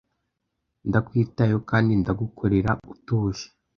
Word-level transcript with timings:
ndakwitayeho 0.87 1.59
kandi 1.71 1.91
ndagukorera 2.01 2.71
utuje 2.93 3.45